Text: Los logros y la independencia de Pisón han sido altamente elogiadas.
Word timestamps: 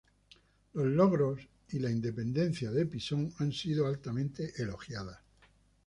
Los 0.73 0.87
logros 0.87 1.41
y 1.69 1.77
la 1.77 1.91
independencia 1.91 2.71
de 2.71 2.87
Pisón 2.87 3.31
han 3.37 3.51
sido 3.53 3.85
altamente 3.85 4.51
elogiadas. 4.57 5.19